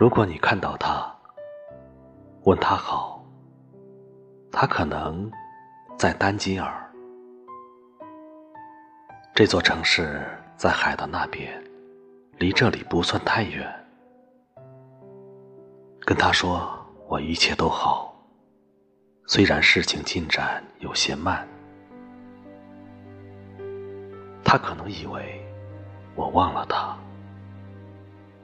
[0.00, 1.14] 如果你看到他，
[2.44, 3.22] 问他好，
[4.50, 5.30] 他可能
[5.98, 6.90] 在丹吉尔。
[9.34, 11.62] 这座城市在海的那边，
[12.38, 13.70] 离这里不算太远。
[16.06, 16.66] 跟他说
[17.06, 18.18] 我一切都好，
[19.26, 21.46] 虽然事情进展有些慢。
[24.42, 25.46] 他可能以为
[26.14, 26.96] 我忘了他，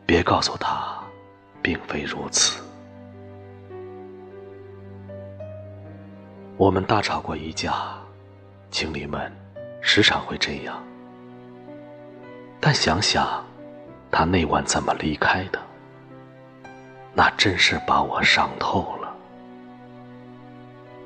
[0.04, 1.02] 别告诉他，
[1.66, 2.62] 并非如此。
[6.56, 7.98] 我们大吵过一架，
[8.70, 9.32] 情侣们
[9.80, 10.80] 时常会这样。
[12.60, 13.44] 但想想
[14.12, 15.60] 他那晚怎么离开的，
[17.12, 19.12] 那真是把我伤透了。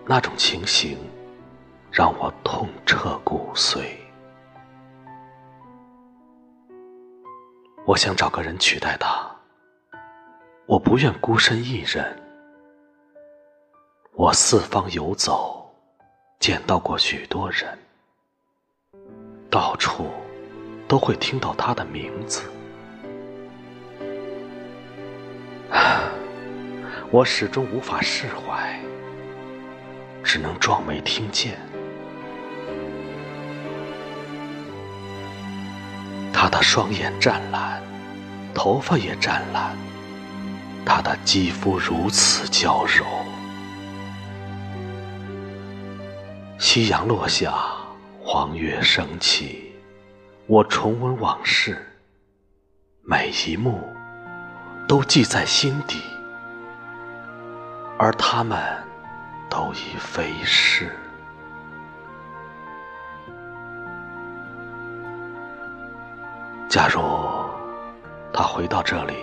[0.04, 0.98] 那种情形
[1.90, 3.96] 让我痛彻骨髓。
[7.86, 9.34] 我想找个人取代他，
[10.70, 12.16] 我不愿孤身一人。
[14.12, 15.68] 我四方游走，
[16.38, 17.76] 见到过许多人，
[19.50, 20.08] 到处
[20.86, 22.42] 都会听到他的名字。
[27.10, 28.80] 我始终无法释怀，
[30.22, 31.58] 只能装没听见。
[36.32, 37.82] 他的双眼湛蓝，
[38.54, 39.76] 头发也湛蓝，
[40.92, 43.06] 他的肌肤如此娇柔。
[46.58, 47.54] 夕阳落下，
[48.20, 49.72] 黄月升起，
[50.48, 51.80] 我重温往事，
[53.04, 53.88] 每一幕
[54.88, 56.02] 都记在心底，
[57.96, 58.60] 而他们
[59.48, 60.90] 都已飞逝。
[66.68, 67.00] 假如
[68.32, 69.14] 他回到这里，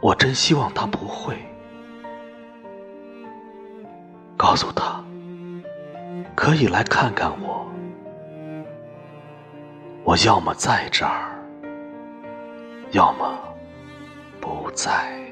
[0.00, 1.36] 我真希望他不会。
[4.36, 5.04] 告诉他，
[6.36, 7.66] 可以来看看我。
[10.04, 11.36] 我要么在这儿，
[12.92, 13.38] 要么
[14.40, 15.27] 不在。